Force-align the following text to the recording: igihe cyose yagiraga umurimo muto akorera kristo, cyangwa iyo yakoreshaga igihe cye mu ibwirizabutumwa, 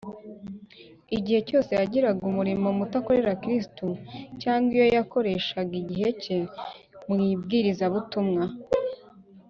igihe 1.17 1.39
cyose 1.47 1.71
yagiraga 1.79 2.21
umurimo 2.31 2.67
muto 2.77 2.95
akorera 3.01 3.39
kristo, 3.43 3.85
cyangwa 4.41 4.71
iyo 4.75 4.85
yakoreshaga 4.97 5.73
igihe 5.81 6.09
cye 6.21 6.37
mu 7.07 7.15
ibwirizabutumwa, 7.33 8.43